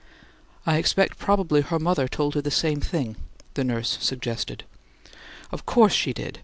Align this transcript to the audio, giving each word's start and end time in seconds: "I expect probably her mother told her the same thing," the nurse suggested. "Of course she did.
"I 0.65 0.77
expect 0.77 1.19
probably 1.19 1.61
her 1.61 1.77
mother 1.77 2.07
told 2.07 2.33
her 2.33 2.41
the 2.41 2.49
same 2.49 2.81
thing," 2.81 3.17
the 3.53 3.63
nurse 3.63 3.99
suggested. 4.01 4.63
"Of 5.51 5.67
course 5.67 5.93
she 5.93 6.11
did. 6.11 6.39